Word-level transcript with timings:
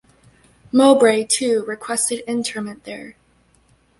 Mowbray 0.71 1.25
too 1.29 1.63
requested 1.63 2.21
interment 2.25 2.85
there. 2.85 3.15